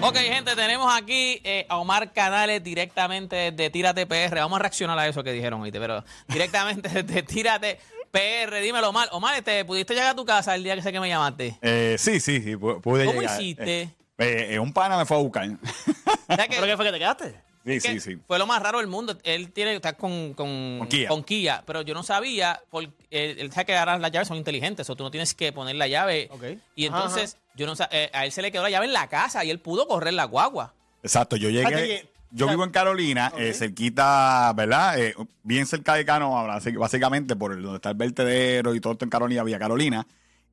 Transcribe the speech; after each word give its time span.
Ok, 0.00 0.16
gente, 0.16 0.54
tenemos 0.54 0.94
aquí 0.96 1.40
eh, 1.44 1.66
a 1.68 1.76
Omar 1.78 2.12
Canales 2.12 2.62
directamente 2.62 3.50
desde 3.50 3.68
Tírate 3.70 4.06
PR. 4.06 4.36
Vamos 4.36 4.56
a 4.56 4.62
reaccionar 4.62 4.96
a 4.98 5.08
eso 5.08 5.24
que 5.24 5.32
dijeron 5.32 5.58
ahorita, 5.60 5.78
pero 5.80 6.04
directamente 6.28 6.88
desde 7.02 7.22
Tírate 7.24 7.78
PR. 8.12 8.60
Dímelo, 8.62 8.90
Omar. 8.90 9.08
Omar, 9.12 9.34
este, 9.36 9.64
¿pudiste 9.64 9.94
llegar 9.94 10.10
a 10.10 10.14
tu 10.14 10.24
casa 10.24 10.54
el 10.54 10.62
día 10.62 10.76
que 10.76 10.82
sé 10.82 10.92
que 10.92 11.00
me 11.00 11.08
llamaste? 11.08 11.58
Eh, 11.62 11.96
sí, 11.98 12.20
sí, 12.20 12.40
sí, 12.40 12.52
pu- 12.54 12.80
pude 12.80 13.06
¿Cómo 13.06 13.20
llegar. 13.20 13.40
hiciste? 13.42 13.82
Eh, 14.18 14.48
eh, 14.54 14.58
un 14.58 14.72
pana 14.72 14.96
me 14.96 15.04
fue 15.04 15.16
a 15.16 15.20
buscar. 15.20 15.46
¿Sabes 16.28 16.46
¿Pero 16.48 16.66
qué 16.66 16.76
fue 16.76 16.84
que 16.86 16.92
te 16.92 16.98
quedaste? 16.98 17.34
Sí, 17.74 17.80
que 17.88 18.00
sí, 18.00 18.12
sí. 18.14 18.18
Fue 18.26 18.38
lo 18.38 18.46
más 18.46 18.62
raro 18.62 18.78
del 18.78 18.86
mundo. 18.86 19.16
Él 19.24 19.52
tiene 19.52 19.70
que 19.72 19.76
estar 19.76 19.96
con, 19.96 20.34
con, 20.34 20.78
Con 20.78 20.88
Kia. 20.88 21.08
con 21.08 21.24
Kia, 21.24 21.62
pero 21.66 21.82
yo 21.82 21.94
no 21.94 22.02
sabía, 22.02 22.60
porque 22.70 22.90
él, 23.10 23.36
él 23.38 23.52
sabe 23.52 23.66
que 23.66 23.76
ahora 23.76 23.98
las 23.98 24.10
llaves 24.10 24.28
son 24.28 24.36
inteligentes, 24.36 24.88
o 24.90 24.96
tú 24.96 25.04
no 25.04 25.10
tienes 25.10 25.34
que 25.34 25.52
poner 25.52 25.76
la 25.76 25.88
llave. 25.88 26.30
Y 26.74 26.86
entonces, 26.86 27.36
yo 27.54 27.66
no 27.66 27.74
eh, 27.90 28.10
a 28.12 28.24
él 28.24 28.32
se 28.32 28.42
le 28.42 28.50
quedó 28.52 28.62
la 28.62 28.70
llave 28.70 28.86
en 28.86 28.92
la 28.92 29.08
casa 29.08 29.44
y 29.44 29.50
él 29.50 29.60
pudo 29.60 29.86
correr 29.88 30.14
la 30.14 30.24
guagua. 30.24 30.74
Exacto, 31.02 31.36
yo 31.36 31.50
llegué. 31.50 32.08
Yo 32.30 32.46
vivo 32.46 32.62
en 32.62 32.70
Carolina, 32.70 33.32
eh, 33.38 33.54
cerquita, 33.54 34.52
¿verdad? 34.54 34.98
Eh, 35.00 35.14
bien 35.42 35.66
cerca 35.66 35.94
de 35.94 36.04
Canoa, 36.04 36.54
así 36.56 36.70
que 36.72 36.76
básicamente 36.76 37.34
por 37.36 37.52
el- 37.52 37.62
donde 37.62 37.76
está 37.76 37.88
el 37.88 37.94
vertedero 37.96 38.74
y 38.74 38.80
todo 38.80 38.92
esto 38.92 39.06
en 39.06 39.10
Carolina, 39.10 39.42
Villa 39.44 39.58
Carolina. 39.58 40.06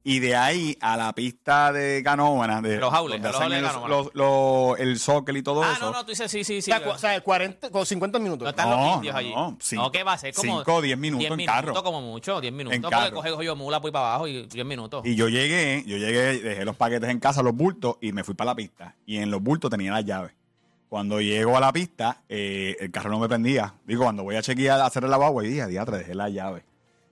Y 0.08 0.20
de 0.20 0.36
ahí 0.36 0.78
a 0.82 0.96
la 0.98 1.14
pista 1.14 1.74
de 1.74 2.04
Canoa, 2.04 2.62
de 2.62 2.78
Los 2.78 2.92
jaules, 2.94 3.20
donde 3.20 3.28
los 3.28 3.42
hacen 3.42 3.50
de 3.60 3.68
Canóvana. 3.68 3.88
los- 3.96 4.12
los- 4.14 4.80
el 4.80 5.00
soccer 5.00 5.36
y 5.36 5.42
todo 5.42 5.64
ah, 5.64 5.74
eso. 5.76 5.86
no, 5.88 5.92
no, 5.94 6.06
tú 6.06 6.12
dices 6.12 6.30
sí, 6.30 6.44
sí, 6.44 6.54
O 6.60 6.62
sí. 6.62 6.62
sea, 6.62 6.84
cu- 6.84 6.92
o 6.92 6.98
sea, 7.00 7.20
40, 7.22 7.72
con 7.72 7.84
50 7.88 8.20
minutos. 8.20 8.44
No 8.46 8.50
están 8.52 8.70
No, 8.70 8.78
los 8.86 8.96
indios 8.98 9.14
no, 9.14 9.20
allí. 9.20 9.34
no, 9.34 9.58
cinco- 9.60 9.84
no, 9.84 9.92
¿qué 9.92 10.04
va 10.04 10.14
a 10.14 10.18
ser? 10.20 10.32
Como 10.36 10.58
cinco 10.60 10.76
o 10.76 10.82
diez 10.84 10.96
minutos 10.96 11.40
en 11.40 11.46
carro. 11.48 11.62
minutos 11.64 11.82
como 11.84 12.02
mucho, 12.02 12.40
10 12.40 12.54
minutos. 12.54 12.76
En 12.76 12.82
porque 12.84 12.96
carro. 12.96 13.16
coge 13.16 13.46
yo 13.46 13.56
mula 13.56 13.82
ahí 13.84 13.92
para 13.92 14.08
abajo 14.10 14.28
y 14.28 14.46
10 14.46 14.66
minutos. 14.66 15.04
Y 15.08 15.16
yo 15.16 15.28
llegué, 15.28 15.84
yo 15.88 15.98
llegué, 15.98 16.38
dejé 16.40 16.66
los 16.66 16.76
paquetes 16.76 17.10
en 17.10 17.20
casa, 17.20 17.42
los 17.42 17.56
bultos, 17.56 17.96
y 18.00 18.12
me 18.12 18.24
fui 18.24 18.36
para 18.36 18.52
la 18.52 18.56
pista. 18.56 18.96
Y 19.08 19.18
en 19.18 19.32
los 19.32 19.42
bultos 19.42 19.72
tenía 19.72 19.92
las 19.92 20.06
llaves. 20.06 20.34
Cuando 20.88 21.20
llego 21.20 21.58
a 21.58 21.60
la 21.60 21.74
pista, 21.74 22.22
eh, 22.30 22.78
el 22.80 22.92
carro 22.92 23.10
no 23.10 23.18
me 23.18 23.28
prendía. 23.28 23.74
Digo, 23.86 24.04
cuando 24.04 24.22
voy 24.22 24.36
a 24.36 24.44
chequear, 24.44 24.80
a 24.80 24.86
hacer 24.86 25.04
el 25.04 25.12
agua, 25.14 25.44
y 25.44 25.48
dije, 25.48 25.66
diatre, 25.66 25.98
dejé 25.98 26.14
la 26.14 26.30
llave. 26.30 26.64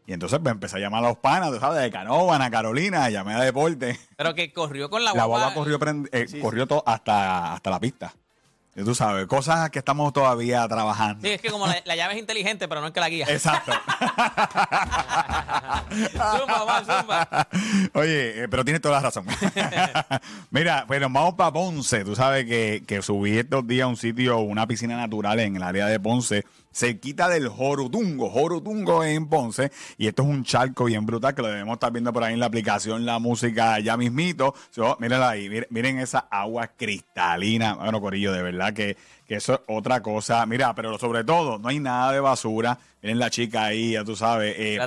Y 0.06 0.14
entonces 0.14 0.40
pues, 0.44 0.52
empecé 0.52 0.78
a 0.78 0.80
llamar 0.80 1.04
a 1.04 1.08
los 1.10 1.18
panas, 1.18 1.52
tú 1.52 1.60
sabes, 1.60 1.82
de 1.82 1.90
Canóvana, 1.92 2.52
Carolina, 2.52 3.10
llamé 3.10 3.34
a 3.36 3.40
Deporte. 3.42 3.98
Pero 4.18 4.36
que 4.36 4.52
corrió 4.52 4.90
con 4.90 5.04
la 5.04 5.12
La 5.14 5.24
guagua. 5.26 5.40
guagua 5.40 5.54
corrió, 5.54 5.80
prend- 5.80 6.10
eh, 6.12 6.28
Sí, 6.28 6.40
corrió 6.42 6.68
todo 6.68 6.84
hasta, 6.86 7.54
hasta 7.54 7.70
la 7.70 7.80
pista. 7.80 8.14
Y 8.76 8.84
tú 8.84 8.96
sabes, 8.96 9.28
cosas 9.28 9.70
que 9.70 9.80
estamos 9.80 10.12
todavía 10.14 10.68
trabajando. 10.68 11.22
Sí, 11.22 11.34
es 11.34 11.42
que 11.42 11.50
como 11.50 11.68
la, 11.68 11.78
la 11.86 11.96
llave 11.96 12.14
es 12.16 12.20
inteligente, 12.20 12.68
pero 12.68 12.82
no 12.82 12.88
es 12.88 12.94
que 12.94 13.00
la 13.00 13.10
guía. 13.10 13.28
Exacto. 13.30 13.72
zumba, 16.12 16.64
Omar, 16.64 16.84
zumba. 16.86 17.48
Oye, 17.94 18.44
eh, 18.44 18.48
pero 18.50 18.66
tienes 18.66 18.82
toda 18.82 18.96
la 18.96 19.02
razón. 19.02 19.26
Mira, 20.50 20.86
nos 20.88 21.14
vamos 21.14 21.36
para 21.36 21.54
Ponce. 21.54 22.04
Tú 22.04 22.16
sabes 22.16 22.46
que, 22.46 22.84
que 22.88 23.04
subí 23.04 23.38
estos 23.38 23.68
días 23.68 23.86
a 23.86 23.88
un 23.88 23.98
sitio, 23.98 24.40
una 24.40 24.66
piscina 24.66 24.98
natural 24.98 25.40
en 25.40 25.56
el 25.56 25.64
área 25.64 25.86
de 25.86 26.00
Ponce, 26.00 26.44
cerquita 26.74 27.30
del 27.30 27.48
Jorutungo. 27.50 28.30
Jorutungo 28.30 29.04
en 29.04 29.28
Ponce. 29.28 29.72
Y 29.98 30.08
esto 30.08 30.24
es 30.24 30.30
un 30.30 30.44
charco 30.44 30.86
bien 30.86 31.06
brutal 31.06 31.36
que 31.36 31.42
lo 31.42 31.50
debemos 31.50 31.74
estar 31.74 31.92
viendo 31.92 32.12
por 32.12 32.24
ahí 32.24 32.34
en 32.34 32.40
la 32.40 32.48
aplicación, 32.48 33.06
la 33.06 33.20
música 33.20 33.80
ya 33.80 33.98
mismito. 33.98 34.56
So, 34.72 34.98
mírenla 35.00 35.30
ahí, 35.30 35.50
miren, 35.50 35.68
miren 35.70 36.00
esa 36.00 36.28
agua 36.32 36.68
cristalina. 36.68 37.76
Bueno, 37.76 38.02
Corillo, 38.02 38.32
de 38.32 38.42
verdad 38.42 38.63
que, 38.72 38.96
que 39.28 39.36
eso 39.36 39.56
es 39.56 39.60
otra 39.68 40.02
cosa. 40.02 40.46
Mira, 40.46 40.74
pero 40.76 40.98
sobre 40.98 41.24
todo, 41.24 41.58
no 41.60 41.68
hay 41.70 41.80
nada 41.80 42.12
de 42.14 42.20
basura. 42.20 42.78
Miren 43.02 43.20
la 43.20 43.30
chica 43.30 43.66
ahí, 43.66 43.92
ya 43.94 44.04
tú 44.06 44.16
sabes. 44.16 44.56
eh, 44.58 44.78
no 44.78 44.86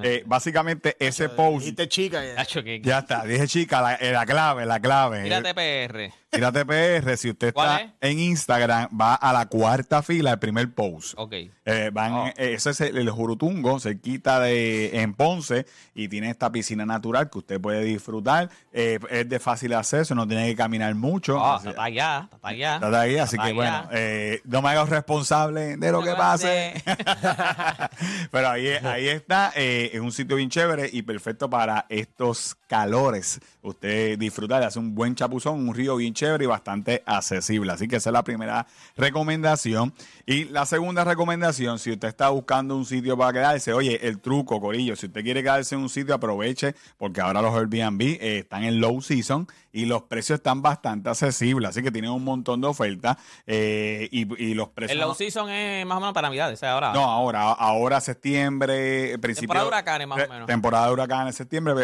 vez. 0.00 0.10
eh, 0.20 0.22
básicamente 0.24 0.96
ese 0.98 1.28
post 1.28 1.58
Dijiste 1.60 1.88
chica. 1.88 2.24
ya. 2.24 2.40
Hacho, 2.40 2.62
que- 2.62 2.80
ya 2.80 3.00
está, 3.00 3.24
dije 3.24 3.46
chica, 3.46 3.82
la, 3.82 3.94
eh, 3.96 4.12
la 4.12 4.24
clave, 4.24 4.64
la 4.64 4.80
clave. 4.80 5.22
Tírate 5.24 5.52
PR. 5.54 6.12
Tírate 6.34 6.64
PR, 6.64 7.16
si 7.16 7.30
usted 7.30 7.52
¿Cuál 7.54 7.80
está 7.80 7.94
en 8.00 8.18
Instagram, 8.18 8.88
va 9.00 9.14
a 9.14 9.32
la 9.32 9.46
cuarta 9.46 10.02
fila, 10.02 10.32
el 10.32 10.38
primer 10.38 10.72
post. 10.74 11.14
Ok. 11.16 11.32
Eh, 11.64 11.90
van, 11.92 12.12
Oh. 12.12 12.26
eh, 12.28 12.54
ese 12.54 12.70
es 12.70 12.80
el, 12.80 12.98
el 12.98 13.10
Jurutungo, 13.10 13.78
cerquita 13.80 14.40
de 14.40 15.00
en 15.00 15.14
Ponce, 15.14 15.66
y 15.94 16.08
tiene 16.08 16.30
esta 16.30 16.50
piscina 16.52 16.84
natural 16.84 17.30
que 17.30 17.38
usted 17.38 17.60
puede 17.60 17.82
disfrutar. 17.84 18.50
Eh, 18.72 18.98
es 19.10 19.28
de 19.28 19.38
fácil 19.38 19.72
acceso, 19.74 20.14
no 20.14 20.26
tiene 20.28 20.46
que 20.48 20.56
caminar 20.56 20.94
mucho. 20.94 21.42
Así- 21.44 21.68
está 21.68 21.84
allá, 21.84 22.28
está 22.34 22.48
allá. 22.48 22.74
Está 22.76 23.00
ahí, 23.00 23.16
así 23.18 23.38
que 23.38 23.52
bueno, 23.52 23.76
allá. 23.76 23.88
eh, 23.92 24.40
no 24.44 24.60
me 24.62 24.70
hagas 24.70 24.88
responsable 24.88 25.76
de 25.76 25.92
lo 25.92 26.02
que 26.02 26.12
pase. 26.14 26.74
Pero 28.30 28.48
ahí, 28.48 28.68
ahí 28.68 29.08
está, 29.08 29.52
es 29.54 30.00
un 30.00 30.12
sitio 30.12 30.36
bien 30.36 30.50
chévere 30.50 30.88
y 30.92 31.02
perfecto 31.02 31.48
para 31.48 31.86
estos 31.88 32.56
calores. 32.66 33.40
Usted 33.62 34.18
disfrutar, 34.18 34.62
hace 34.62 34.78
un 34.78 34.94
buen 34.94 35.14
chapuzón, 35.14 35.66
un 35.68 35.74
río 35.74 35.96
bien 35.96 36.12
chévere 36.12 36.23
y 36.24 36.46
bastante 36.46 37.02
accesible. 37.06 37.72
Así 37.72 37.88
que 37.88 37.96
esa 37.96 38.10
es 38.10 38.12
la 38.14 38.24
primera 38.24 38.66
recomendación. 38.96 39.92
Y 40.26 40.44
la 40.44 40.66
segunda 40.66 41.04
recomendación, 41.04 41.78
si 41.78 41.92
usted 41.92 42.08
está 42.08 42.30
buscando 42.30 42.76
un 42.76 42.86
sitio 42.86 43.16
para 43.16 43.32
quedarse, 43.32 43.72
oye, 43.72 44.06
el 44.06 44.20
truco, 44.20 44.60
Corillo, 44.60 44.96
si 44.96 45.06
usted 45.06 45.22
quiere 45.22 45.42
quedarse 45.42 45.74
en 45.74 45.82
un 45.82 45.88
sitio, 45.88 46.14
aproveche, 46.14 46.74
porque 46.96 47.20
ahora 47.20 47.42
los 47.42 47.54
Airbnb 47.54 48.00
eh, 48.02 48.38
están 48.38 48.64
en 48.64 48.80
low 48.80 49.00
season 49.02 49.46
y 49.72 49.86
los 49.86 50.02
precios 50.02 50.38
están 50.38 50.62
bastante 50.62 51.10
accesibles. 51.10 51.70
Así 51.70 51.82
que 51.82 51.90
tienen 51.90 52.10
un 52.10 52.24
montón 52.24 52.60
de 52.60 52.68
ofertas 52.68 53.16
eh, 53.46 54.08
y, 54.10 54.42
y 54.42 54.54
los 54.54 54.68
precios... 54.68 54.92
El 54.92 55.00
low 55.00 55.14
season 55.14 55.50
es 55.50 55.84
más 55.84 55.96
o 55.98 56.00
menos 56.00 56.14
para 56.14 56.28
Navidades, 56.28 56.58
o 56.58 56.60
sea, 56.60 56.72
ahora. 56.72 56.92
No, 56.92 57.04
ahora, 57.04 57.52
ahora 57.52 58.00
septiembre, 58.00 59.18
principio. 59.18 59.48
Temporada 59.48 59.64
de 59.64 59.68
huracanes, 59.68 60.08
más 60.08 60.18
o 60.18 60.22
eh, 60.22 60.28
menos. 60.28 60.46
Temporada 60.46 60.86
de 60.86 60.92
huracanes, 60.92 61.34
septiembre, 61.34 61.74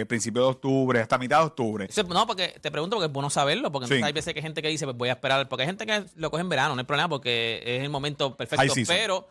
eh, 0.00 0.06
principio 0.06 0.42
de 0.42 0.48
octubre, 0.48 1.00
hasta 1.00 1.18
mitad 1.18 1.40
de 1.40 1.44
octubre. 1.46 1.88
No, 2.08 2.26
porque 2.26 2.56
te 2.60 2.70
pregunto 2.70 2.96
porque 2.96 3.06
es 3.06 3.12
bueno 3.12 3.30
saberlo, 3.30 3.70
porque 3.70 3.88
Sí. 3.96 4.02
hay 4.02 4.12
veces 4.12 4.32
que 4.32 4.40
hay 4.40 4.42
gente 4.42 4.62
que 4.62 4.68
dice, 4.68 4.84
pues 4.84 4.96
voy 4.96 5.08
a 5.08 5.12
esperar, 5.12 5.48
porque 5.48 5.62
hay 5.62 5.68
gente 5.68 5.86
que 5.86 6.04
lo 6.16 6.30
coge 6.30 6.42
en 6.42 6.48
verano, 6.48 6.74
no 6.74 6.80
hay 6.80 6.86
problema, 6.86 7.08
porque 7.08 7.62
es 7.64 7.82
el 7.82 7.90
momento 7.90 8.36
perfecto, 8.36 8.72
pero 8.86 9.28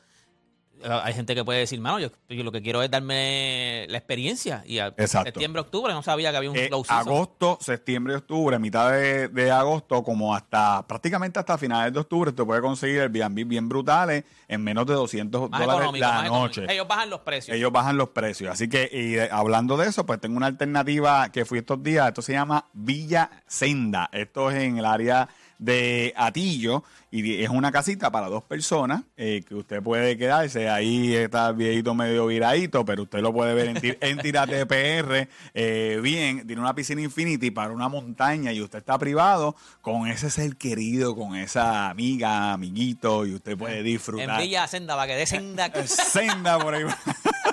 hay 0.84 1.14
gente 1.14 1.36
que 1.36 1.44
puede 1.44 1.60
decir, 1.60 1.80
mano, 1.82 2.00
yo, 2.00 2.10
yo 2.30 2.44
lo 2.44 2.52
que 2.52 2.62
quiero 2.62 2.82
es 2.82 2.90
darme 2.90 3.86
la 3.90 3.98
experiencia, 3.98 4.64
y 4.66 4.80
a 4.80 4.94
septiembre, 5.08 5.62
octubre 5.62 5.94
no 5.94 6.04
sabía 6.04 6.32
que 6.32 6.38
había 6.38 6.52
un 6.52 6.58
Eh, 6.58 6.70
low 6.70 6.84
season. 6.84 7.08
agosto, 7.08 7.58
septiembre, 7.62 8.16
octubre, 8.16 8.58
mitad 8.60 8.92
de, 8.92 9.28
de 9.28 9.52
agosto, 9.52 10.04
como 10.04 10.34
hasta 10.36 10.86
prácticamente 10.88 11.40
hasta 11.40 11.58
finales 11.58 11.94
de 11.94 12.00
octubre, 12.00 12.32
te 12.32 12.44
puede 12.44 12.62
conseguir 12.62 12.98
el 13.02 13.02
Airbnb 13.22 13.46
bien 13.48 13.68
brutales 13.70 14.24
en 14.48 14.64
menos 14.64 14.86
de 14.86 14.94
200 14.94 15.50
más 15.50 15.60
dólares 15.60 16.00
la 16.00 16.24
noche. 16.24 16.66
Ellos 16.70 16.88
bajan 16.88 17.10
los 17.10 17.20
precios. 17.22 17.56
Ellos 17.58 17.72
bajan 17.72 17.98
los 17.98 18.10
precios. 18.10 18.52
Así 18.52 18.68
que, 18.70 18.90
y 18.92 19.12
de- 19.12 19.30
hablando 19.32 19.78
de 19.78 19.88
eso, 19.88 20.06
pues 20.06 20.20
tengo 20.20 20.38
una 20.38 20.48
alternativa 20.48 21.32
que 21.32 21.46
fui 21.46 21.60
estos 21.60 21.82
días. 21.84 22.08
Esto 22.08 22.22
se 22.22 22.34
llama 22.34 22.66
Villa 22.74 23.30
Senda. 23.48 24.10
Esto 24.12 24.50
es 24.52 24.58
en 24.64 24.78
el 24.78 24.86
área 24.86 25.28
de 25.60 26.14
Atillo 26.16 26.84
y 27.12 27.44
es 27.44 27.50
una 27.50 27.72
casita 27.72 28.12
para 28.12 28.28
dos 28.28 28.44
personas 28.44 29.02
eh, 29.18 29.44
que 29.48 29.56
usted 29.56 29.82
puede 29.82 30.18
quedarse. 30.18 30.70
Ahí 30.70 31.16
está 31.16 31.50
el 31.50 31.56
viejito 31.56 31.94
medio 31.94 32.28
viradito, 32.28 32.86
pero 32.86 33.04
usted 33.04 33.20
lo 33.20 33.34
puede 33.34 33.54
ver 33.54 33.68
en, 33.70 33.98
en 34.00 34.18
Tírate 34.20 34.66
PR. 34.66 35.28
eh, 35.54 36.00
bien, 36.02 36.46
tiene 36.48 36.62
una 36.62 36.74
piscina 36.76 37.02
Infinity 37.02 37.52
para 37.52 37.74
una 37.74 37.90
montaña 37.90 38.54
y 38.54 38.62
usted 38.62 38.80
está 38.80 38.98
privado 38.98 39.56
con 39.82 40.08
ese 40.08 40.30
ser 40.30 40.56
querido, 40.56 41.16
con 41.16 41.36
esa 41.36 41.90
amiga, 41.90 42.54
amiguito 42.54 43.26
y 43.26 43.34
usted 43.34 43.58
puede 43.58 43.80
en 43.80 43.86
disfrutar. 43.86 44.42
Villa 44.42 44.68
Senda, 44.68 44.96
para 44.96 45.08
que 45.08 45.16
dé 45.18 45.26
senda. 45.26 45.72
Senda 45.88 46.60
por 46.60 46.74
ahí. 46.76 46.86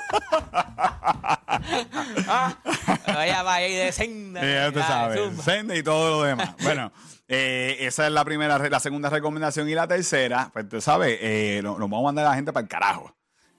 Vaya, 3.06 3.42
vaya, 3.42 3.68
y 3.68 3.74
de 3.74 3.92
senda. 3.92 4.40
Ya 4.40 4.68
usted 4.68 4.80
Dale, 4.80 4.92
sabe, 4.92 5.16
zumba. 5.28 5.42
Senda 5.42 5.76
y 5.76 5.82
todo 5.82 6.10
lo 6.10 6.22
demás. 6.24 6.54
Bueno, 6.62 6.92
eh, 7.28 7.76
esa 7.80 8.06
es 8.06 8.12
la 8.12 8.24
primera, 8.24 8.58
la 8.58 8.80
segunda 8.80 9.10
recomendación. 9.10 9.68
Y 9.68 9.74
la 9.74 9.86
tercera, 9.88 10.50
pues 10.52 10.68
tú 10.68 10.80
sabes, 10.80 11.18
eh, 11.20 11.60
lo- 11.62 11.78
nos 11.78 11.90
vamos 11.90 12.00
a 12.00 12.04
mandar 12.06 12.26
a 12.26 12.30
la 12.30 12.34
gente 12.36 12.52
para 12.52 12.62
el 12.64 12.68
carajo. 12.68 13.14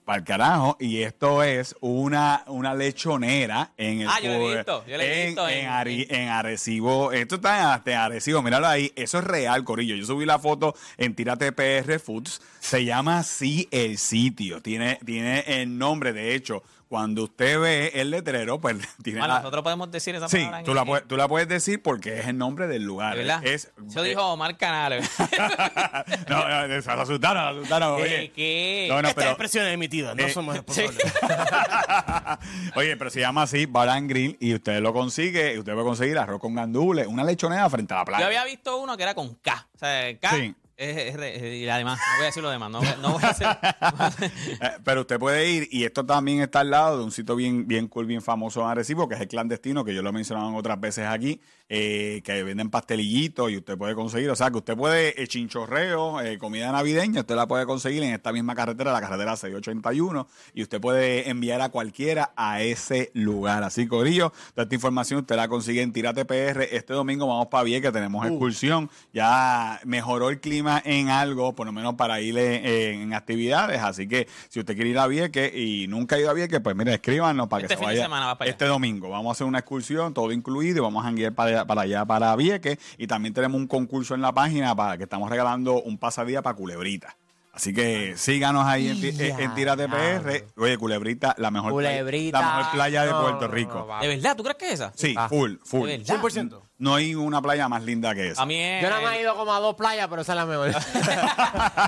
Para 0.08 0.20
el 0.20 0.24
carajo. 0.24 0.78
Y 0.80 1.02
esto 1.02 1.42
es 1.42 1.76
una, 1.80 2.42
una 2.46 2.72
lechonera 2.74 3.72
en 3.76 4.00
el 4.00 4.08
Ah, 4.08 4.18
yo 4.22 4.32
lo 4.32 4.34
he 4.50 4.56
visto, 4.56 4.84
yo 4.86 4.96
lo 4.96 5.02
he 5.02 5.20
en, 5.20 5.26
visto 5.26 5.46
en, 5.50 5.58
en- 5.58 5.66
Ari- 5.70 6.06
en 6.08 6.28
Arecibo. 6.30 7.12
Esto 7.12 7.34
está 7.34 7.74
hasta 7.74 7.90
en 7.90 7.96
Arecibo, 7.98 8.40
míralo 8.40 8.66
ahí. 8.66 8.90
Eso 8.96 9.18
es 9.18 9.24
real, 9.24 9.64
Corillo. 9.64 9.94
Yo 9.96 10.06
subí 10.06 10.24
la 10.24 10.38
foto 10.38 10.74
en 10.96 11.14
Tírate 11.14 11.52
PR 11.52 11.98
Foods. 12.00 12.40
Se 12.58 12.86
llama 12.86 13.18
así 13.18 13.68
el 13.70 13.98
sitio. 13.98 14.62
Tiene, 14.62 14.98
tiene 15.04 15.40
el 15.46 15.76
nombre, 15.76 16.14
de 16.14 16.34
hecho. 16.34 16.62
Cuando 16.88 17.24
usted 17.24 17.60
ve 17.60 17.92
el 17.96 18.10
letrero, 18.10 18.60
pues 18.60 18.76
tiene 19.02 19.18
Bueno, 19.18 19.34
la- 19.34 19.40
nosotros 19.40 19.62
podemos 19.62 19.90
decir 19.90 20.14
esa 20.14 20.28
Sí, 20.28 20.38
palabra 20.38 20.58
en- 20.60 20.64
tú 20.64 20.74
la, 20.74 20.84
puedes, 20.86 21.06
tú 21.06 21.16
la 21.18 21.28
puedes 21.28 21.46
decir 21.48 21.82
porque 21.82 22.18
es 22.20 22.26
el 22.28 22.38
nombre 22.38 22.66
del 22.66 22.82
lugar. 22.82 23.12
¿De 23.14 23.24
verdad? 23.24 23.44
Es, 23.46 23.70
Eso 23.86 24.02
dijo 24.02 24.22
Omar 24.32 24.56
Canales. 24.56 25.08
no, 26.28 26.66
no, 26.68 26.82
se 26.82 26.90
asustaron, 26.90 27.54
se 27.54 27.58
asustaron. 27.58 28.00
Oye, 28.00 28.32
¿Qué? 28.34 28.86
no, 28.88 29.02
no, 29.02 29.08
Esta 29.08 29.20
pero, 29.20 29.30
expresión 29.32 29.66
es 29.66 29.74
emitida, 29.74 30.14
no 30.14 30.22
eh, 30.24 30.30
somos 30.32 30.54
responsables. 30.56 30.96
oye, 32.74 32.96
pero 32.96 33.10
se 33.10 33.20
llama 33.20 33.42
así, 33.42 33.66
Bar 33.66 33.88
and 33.90 34.08
Grill, 34.08 34.36
y 34.40 34.54
usted 34.54 34.80
lo 34.80 34.92
consigue, 34.92 35.54
y 35.54 35.58
usted 35.58 35.72
puede 35.72 35.84
conseguir 35.86 36.18
arroz 36.18 36.40
con 36.40 36.54
gandules, 36.54 37.06
una 37.06 37.24
lechonera 37.24 37.68
frente 37.68 37.94
a 37.94 37.98
la 37.98 38.04
playa. 38.04 38.20
Yo 38.22 38.26
había 38.26 38.44
visto 38.44 38.78
uno 38.78 38.96
que 38.96 39.02
era 39.02 39.14
con 39.14 39.34
K. 39.34 39.68
O 39.74 39.78
sea, 39.78 40.18
K. 40.18 40.30
Sí. 40.30 40.54
Es- 40.78 40.96
es 40.96 41.16
re- 41.16 41.56
y 41.56 41.68
además, 41.68 41.98
no 41.98 42.16
voy 42.18 42.22
a 42.22 42.26
decir 42.26 42.42
lo 42.42 42.50
demás. 42.50 42.70
No, 42.70 42.78
voy- 42.78 42.88
no 43.02 43.12
voy 43.14 43.22
a 43.24 43.28
hacer. 43.30 43.48
Eh, 44.60 44.70
Pero 44.84 45.00
usted 45.02 45.18
puede 45.18 45.50
ir, 45.50 45.68
y 45.72 45.84
esto 45.84 46.06
también 46.06 46.40
está 46.40 46.60
al 46.60 46.70
lado 46.70 46.98
de 46.98 47.04
un 47.04 47.10
sitio 47.10 47.34
bien, 47.36 47.66
bien 47.66 47.88
cool, 47.88 48.06
bien 48.06 48.22
famoso 48.22 48.60
en 48.62 48.68
Arecibo, 48.68 49.08
que 49.08 49.16
es 49.16 49.20
el 49.20 49.26
clandestino, 49.28 49.84
que 49.84 49.92
yo 49.94 50.02
lo 50.02 50.10
he 50.10 50.12
mencionado 50.12 50.48
en 50.48 50.54
otras 50.54 50.78
veces 50.80 51.06
aquí, 51.06 51.40
eh, 51.68 52.22
que 52.24 52.42
venden 52.44 52.70
pastelillitos 52.70 53.50
y 53.50 53.56
usted 53.56 53.76
puede 53.76 53.94
conseguir, 53.96 54.30
o 54.30 54.36
sea, 54.36 54.50
que 54.50 54.58
usted 54.58 54.76
puede, 54.76 55.20
eh, 55.20 55.26
chinchorreo, 55.26 56.20
eh, 56.20 56.38
comida 56.38 56.70
navideña, 56.72 57.20
usted 57.20 57.34
la 57.34 57.46
puede 57.48 57.66
conseguir 57.66 58.02
en 58.04 58.14
esta 58.14 58.32
misma 58.32 58.54
carretera, 58.54 58.92
la 58.92 59.00
carretera 59.00 59.36
681, 59.36 60.28
y 60.54 60.62
usted 60.62 60.80
puede 60.80 61.28
enviar 61.28 61.60
a 61.60 61.68
cualquiera 61.70 62.32
a 62.36 62.62
ese 62.62 63.10
lugar. 63.14 63.64
Así, 63.64 63.86
Corillo, 63.88 64.32
toda 64.54 64.62
esta 64.64 64.74
información 64.76 65.20
usted 65.20 65.34
la 65.36 65.48
consigue 65.48 65.82
en 65.82 65.92
Tírate 65.92 66.24
PR. 66.24 66.62
Este 66.70 66.92
domingo 66.94 67.26
vamos 67.26 67.48
para 67.48 67.64
Vieques, 67.64 67.92
tenemos 67.92 68.24
excursión, 68.26 68.88
ya 69.12 69.80
mejoró 69.84 70.30
el 70.30 70.40
clima 70.40 70.67
en 70.84 71.08
algo, 71.08 71.54
por 71.54 71.66
lo 71.66 71.72
menos 71.72 71.94
para 71.94 72.20
ir 72.20 72.36
eh, 72.38 72.92
en 73.02 73.14
actividades, 73.14 73.80
así 73.80 74.06
que 74.06 74.28
si 74.48 74.60
usted 74.60 74.74
quiere 74.74 74.90
ir 74.90 74.98
a 74.98 75.06
Vieques 75.06 75.54
y 75.54 75.86
nunca 75.88 76.16
ha 76.16 76.18
ido 76.18 76.30
a 76.30 76.34
Vieques, 76.34 76.60
pues 76.60 76.76
mire, 76.76 76.94
escríbanos 76.94 77.48
para 77.48 77.62
Este 77.62 77.74
que 77.74 77.78
se 77.78 77.78
fin 77.78 77.88
de 77.88 77.94
vaya. 77.94 78.02
semana 78.04 78.26
va 78.26 78.38
para 78.38 78.50
este 78.50 78.64
domingo 78.66 79.08
vamos 79.10 79.30
a 79.30 79.32
hacer 79.32 79.46
una 79.46 79.58
excursión, 79.60 80.12
todo 80.14 80.32
incluido, 80.32 80.78
y 80.78 80.80
vamos 80.80 81.04
a 81.06 81.10
guiar 81.12 81.32
para, 81.32 81.50
allá- 81.50 81.64
para 81.66 81.80
allá, 81.82 82.04
para 82.04 82.36
Vieques, 82.36 82.78
y 82.98 83.06
también 83.06 83.34
tenemos 83.34 83.58
un 83.60 83.66
concurso 83.66 84.14
en 84.14 84.20
la 84.20 84.32
página 84.32 84.74
para 84.76 84.96
que 84.98 85.04
estamos 85.04 85.28
regalando 85.30 85.80
un 85.82 85.98
pasadía 85.98 86.42
para 86.42 86.56
Culebrita. 86.56 87.16
Así 87.52 87.74
que 87.74 88.16
síganos 88.16 88.64
ahí 88.66 88.88
en, 88.88 89.00
ti- 89.00 89.22
en, 89.24 89.40
en 89.40 89.54
Tírate 89.54 89.88
PR. 89.88 90.44
Oye, 90.56 90.78
Culebrita, 90.78 91.34
la 91.38 91.50
mejor, 91.50 91.72
playa- 91.74 92.02
la 92.30 92.40
mejor 92.42 92.72
playa 92.72 93.04
de 93.04 93.10
Puerto 93.12 93.48
no, 93.48 93.52
Rico. 93.52 93.86
no. 93.88 94.00
¿De 94.00 94.06
verdad? 94.08 94.36
¿Tú 94.36 94.44
crees 94.44 94.56
que 94.58 94.66
es 94.68 94.72
esa? 94.74 94.92
Sí, 94.94 95.14
Ah. 95.16 95.28
full, 95.28 95.54
full. 95.64 95.88
¿De 95.88 95.98
verdad? 95.98 96.20
100%. 96.22 96.62
No 96.78 96.94
hay 96.94 97.16
una 97.16 97.42
playa 97.42 97.68
más 97.68 97.82
linda 97.82 98.14
que 98.14 98.28
esa. 98.30 98.42
A 98.42 98.46
mí 98.46 98.54
es. 98.54 98.80
Yo 98.80 98.88
nada 98.88 99.02
más 99.02 99.16
he 99.16 99.22
ido 99.22 99.34
como 99.34 99.52
a 99.52 99.58
dos 99.58 99.74
playas, 99.74 100.06
pero 100.08 100.22
esa 100.22 100.32
es 100.32 100.36
la 100.36 100.46
mejor. 100.46 100.70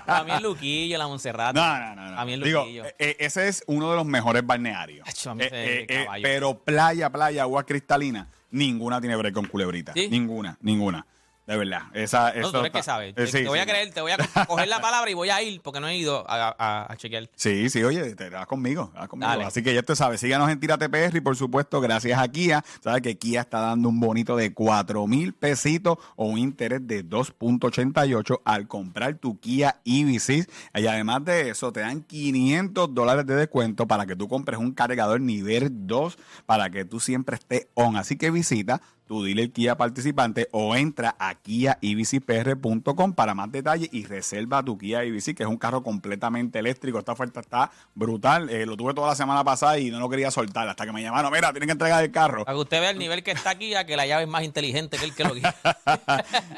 A 0.06 0.24
mí 0.24 0.32
es 0.32 0.42
Luquillo, 0.42 0.98
la 0.98 1.06
Montserrat. 1.06 1.54
No, 1.54 1.78
no, 1.78 1.94
no. 1.94 2.10
no. 2.10 2.18
A 2.20 2.24
mí 2.24 2.32
es 2.32 2.38
Luquillo. 2.40 2.84
eh, 2.86 2.94
eh, 2.98 3.16
ese 3.20 3.46
es 3.46 3.62
uno 3.68 3.90
de 3.90 3.96
los 3.96 4.06
mejores 4.06 4.44
balnearios. 4.44 5.06
Acho, 5.08 5.30
a 5.30 5.34
mí 5.36 5.44
Eh, 5.44 5.46
ese 5.46 5.80
eh, 5.82 5.86
eh, 5.88 6.04
caballo. 6.04 6.22
pero 6.24 6.58
playa, 6.58 7.10
playa, 7.10 7.42
agua 7.42 7.64
cristalina, 7.64 8.26
ninguna 8.50 9.00
tiene 9.00 9.14
break 9.14 9.34
con 9.34 9.46
culebrita. 9.46 9.92
¿Sí? 9.92 10.08
Ninguna, 10.08 10.58
ninguna. 10.62 11.06
De 11.50 11.56
verdad. 11.56 11.82
Esa, 11.94 12.32
No, 12.32 12.40
eso 12.40 12.52
tú 12.52 12.58
eres 12.60 12.70
que 12.70 12.82
sabes. 12.84 13.10
eh, 13.10 13.12
Te, 13.14 13.26
sí, 13.26 13.32
te 13.42 13.48
voy 13.48 13.58
a 13.58 13.66
creer, 13.66 13.92
te 13.92 14.00
voy 14.00 14.12
a 14.12 14.16
co- 14.18 14.24
coger 14.46 14.68
la 14.68 14.80
palabra 14.80 15.10
y 15.10 15.14
voy 15.14 15.30
a 15.30 15.42
ir 15.42 15.60
porque 15.62 15.80
no 15.80 15.88
he 15.88 15.96
ido 15.96 16.24
a, 16.30 16.54
a- 16.56 16.92
a 16.92 16.96
chequear. 16.96 17.28
Sí, 17.34 17.68
sí, 17.70 17.82
oye, 17.82 18.14
te 18.14 18.30
vas 18.30 18.46
conmigo, 18.46 18.92
vas 18.94 19.08
conmigo. 19.08 19.28
Dale. 19.28 19.44
Así 19.44 19.60
que 19.62 19.74
ya 19.74 19.82
te 19.82 19.96
sabes, 19.96 20.20
síganos 20.20 20.48
en 20.48 20.60
Tírate 20.60 20.88
PR 20.88 21.16
y 21.16 21.20
por 21.20 21.36
supuesto, 21.36 21.80
gracias 21.80 22.20
a 22.20 22.28
Kia, 22.28 22.64
sabes 22.84 23.02
que 23.02 23.18
Kia 23.18 23.40
está 23.40 23.58
dando 23.60 23.88
un 23.88 23.98
bonito 23.98 24.36
de 24.36 24.54
4 24.54 25.06
mil 25.08 25.32
pesitos 25.34 25.98
o 26.14 26.26
un 26.26 26.38
interés 26.38 26.86
de 26.86 27.04
2.88 27.04 28.40
al 28.44 28.68
comprar 28.68 29.14
tu 29.16 29.38
Kia 29.40 29.80
EV6. 29.84 30.48
Y 30.74 30.86
además 30.86 31.24
de 31.24 31.50
eso, 31.50 31.72
te 31.72 31.80
dan 31.80 32.02
500 32.02 32.94
dólares 32.94 33.26
de 33.26 33.34
descuento 33.34 33.86
para 33.86 34.06
que 34.06 34.16
tú 34.16 34.28
compres 34.28 34.58
un 34.60 34.72
cargador 34.72 35.20
nivel 35.20 35.68
2 35.86 36.16
para 36.46 36.70
que 36.70 36.84
tú 36.84 37.00
siempre 37.00 37.36
estés 37.36 37.66
on. 37.74 37.96
Así 37.96 38.16
que 38.16 38.30
visita 38.30 38.80
tu 39.10 39.24
dealer 39.24 39.50
Kia 39.50 39.76
participante 39.76 40.48
o 40.52 40.76
entra 40.76 41.16
a 41.18 41.34
kiaevcpr.com 41.34 43.12
para 43.12 43.34
más 43.34 43.50
detalles 43.50 43.88
y 43.90 44.04
reserva 44.04 44.62
tu 44.62 44.78
Kia 44.78 45.02
EV6, 45.02 45.34
que 45.34 45.42
es 45.42 45.48
un 45.48 45.56
carro 45.56 45.82
completamente 45.82 46.60
eléctrico. 46.60 47.00
Esta 47.00 47.10
oferta 47.10 47.40
está 47.40 47.72
brutal. 47.96 48.48
Eh, 48.50 48.64
lo 48.66 48.76
tuve 48.76 48.94
toda 48.94 49.08
la 49.08 49.16
semana 49.16 49.42
pasada 49.42 49.80
y 49.80 49.90
no 49.90 49.98
lo 49.98 50.08
quería 50.08 50.30
soltar 50.30 50.68
hasta 50.68 50.86
que 50.86 50.92
me 50.92 51.02
llamaron, 51.02 51.32
mira, 51.32 51.50
tienen 51.50 51.66
que 51.66 51.72
entregar 51.72 52.04
el 52.04 52.12
carro. 52.12 52.44
Para 52.44 52.54
que 52.54 52.60
usted 52.60 52.80
vea 52.80 52.90
el 52.90 53.00
nivel 53.00 53.24
que 53.24 53.32
está 53.32 53.50
aquí, 53.50 53.74
a 53.74 53.84
que 53.84 53.96
la 53.96 54.06
llave 54.06 54.22
es 54.22 54.28
más 54.28 54.44
inteligente 54.44 54.96
que 54.96 55.06
el 55.06 55.14
que 55.14 55.24
lo 55.24 55.34
guía. 55.34 55.56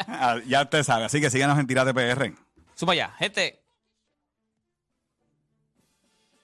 Ah, 0.06 0.36
ya 0.46 0.62
usted 0.62 0.82
sabe, 0.82 1.04
así 1.04 1.20
que 1.20 1.30
síganos 1.30 1.58
en 1.58 1.66
Tirate 1.66 1.94
PR. 1.94 2.34
Suma 2.74 2.92
allá, 2.92 3.14
gente. 3.18 3.60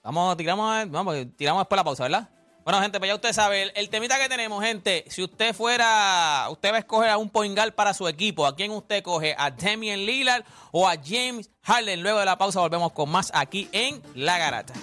Vamos, 0.03 0.35
tiramos, 0.37 0.89
vamos, 0.89 1.15
tiramos 1.37 1.61
después 1.61 1.77
la 1.77 1.83
pausa, 1.83 2.03
¿verdad? 2.03 2.29
Bueno, 2.63 2.81
gente, 2.81 2.99
pues 2.99 3.09
ya 3.09 3.15
usted 3.15 3.33
sabe, 3.33 3.71
el, 3.73 3.89
temita 3.89 4.19
que 4.19 4.29
tenemos, 4.29 4.63
gente, 4.63 5.05
si 5.07 5.23
usted 5.23 5.55
fuera, 5.55 6.47
usted 6.51 6.71
va 6.71 6.75
a 6.75 6.79
escoger 6.79 7.09
a 7.09 7.17
un 7.17 7.29
point 7.29 7.55
guard 7.55 7.73
para 7.73 7.93
su 7.93 8.07
equipo, 8.07 8.45
¿a 8.45 8.55
quién 8.55 8.71
usted 8.71 9.01
coge? 9.01 9.33
¿A 9.37 9.49
Damian 9.49 10.05
Lillard 10.05 10.43
o 10.71 10.87
a 10.87 10.95
James 11.03 11.49
Harden? 11.63 12.03
Luego 12.03 12.19
de 12.19 12.25
la 12.25 12.37
pausa 12.37 12.59
volvemos 12.59 12.91
con 12.91 13.09
más 13.09 13.31
aquí 13.33 13.69
en 13.71 14.01
La 14.13 14.37
Garata. 14.37 14.73